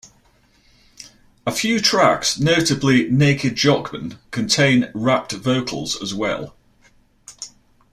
[1.45, 6.55] A few tracks, notably "Naked Jock Man", contain rapped vocals as well.